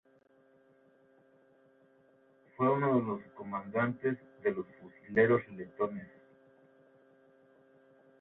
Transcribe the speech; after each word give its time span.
Fue 2.57 2.67
uno 2.71 2.99
de 2.99 3.03
los 3.05 3.21
comandantes 3.35 4.17
de 4.41 4.51
los 4.51 4.65
fusileros 4.81 5.47
letones. 5.49 6.07